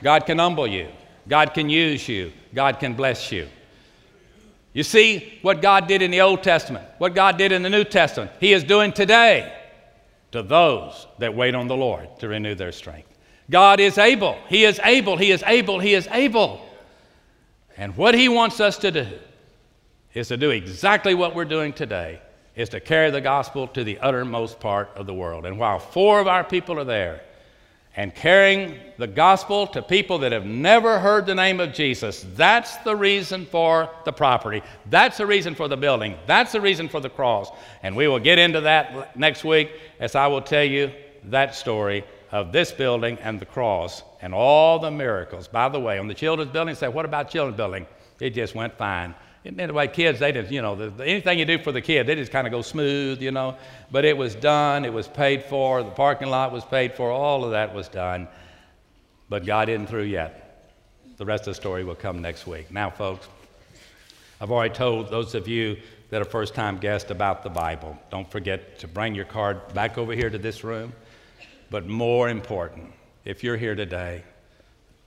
[0.01, 0.87] God can humble you.
[1.27, 2.31] God can use you.
[2.53, 3.47] God can bless you.
[4.73, 7.83] You see what God did in the Old Testament, what God did in the New
[7.83, 9.53] Testament, He is doing today
[10.31, 13.09] to those that wait on the Lord to renew their strength.
[13.49, 14.37] God is able.
[14.47, 15.17] He is able.
[15.17, 15.79] He is able.
[15.79, 16.65] He is able.
[17.77, 19.07] And what He wants us to do
[20.13, 22.21] is to do exactly what we're doing today
[22.55, 25.45] is to carry the gospel to the uttermost part of the world.
[25.45, 27.21] And while four of our people are there,
[27.95, 32.25] and carrying the gospel to people that have never heard the name of Jesus.
[32.35, 34.63] That's the reason for the property.
[34.89, 36.15] That's the reason for the building.
[36.25, 37.49] That's the reason for the cross.
[37.83, 40.91] And we will get into that next week as I will tell you
[41.25, 45.47] that story of this building and the cross and all the miracles.
[45.47, 47.85] By the way, on the children's building, say, what about children's building?
[48.19, 49.13] It just went fine.
[49.43, 52.15] Anyway, kids, they just, you know, the, the, anything you do for the kid, they
[52.15, 53.57] just kind of go smooth, you know.
[53.91, 57.43] But it was done, it was paid for, the parking lot was paid for, all
[57.43, 58.27] of that was done.
[59.29, 60.71] But God isn't through yet.
[61.17, 62.71] The rest of the story will come next week.
[62.71, 63.27] Now, folks,
[64.39, 65.77] I've already told those of you
[66.11, 67.97] that are first time guests about the Bible.
[68.11, 70.93] Don't forget to bring your card back over here to this room.
[71.71, 72.91] But more important,
[73.23, 74.23] if you're here today,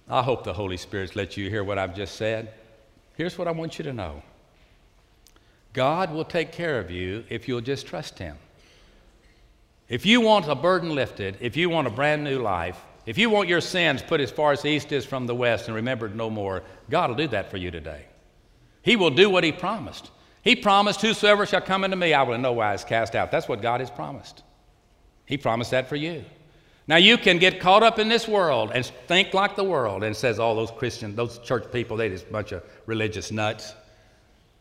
[0.09, 2.55] I hope the Holy Spirit's let you hear what I've just said.
[3.17, 4.23] Here's what I want you to know
[5.75, 8.39] God will take care of you if you'll just trust Him.
[9.91, 13.29] If you want a burden lifted, if you want a brand new life, if you
[13.29, 16.31] want your sins put as far as east is from the west and remembered no
[16.31, 18.07] more, God will do that for you today.
[18.81, 20.11] He will do what He promised.
[20.41, 23.31] He promised, Whosoever shall come unto me, I will in no wise cast out.
[23.31, 24.43] That's what God has promised.
[25.27, 26.25] He promised that for you.
[26.87, 30.15] Now you can get caught up in this world and think like the world and
[30.15, 33.75] says all those Christian, those church people, they just a bunch of religious nuts.